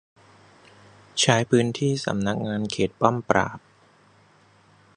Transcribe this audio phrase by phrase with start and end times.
[1.19, 3.59] ใช้พื้นที่สำนักงานเขตป้อมปราบ